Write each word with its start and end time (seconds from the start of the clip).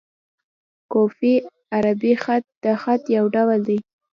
کوفي 0.91 1.33
عربي 1.75 2.13
خط؛ 2.23 2.43
د 2.63 2.65
خط 2.81 3.01
یو 3.17 3.25
ډول 3.35 3.59
دﺉ. 3.69 3.79